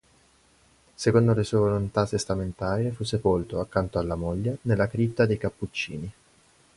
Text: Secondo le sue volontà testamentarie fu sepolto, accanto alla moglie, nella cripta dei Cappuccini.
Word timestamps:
Secondo 0.95 1.31
le 1.35 1.43
sue 1.43 1.59
volontà 1.59 2.07
testamentarie 2.07 2.89
fu 2.89 3.03
sepolto, 3.03 3.59
accanto 3.59 3.99
alla 3.99 4.15
moglie, 4.15 4.57
nella 4.63 4.87
cripta 4.87 5.27
dei 5.27 5.37
Cappuccini. 5.37 6.11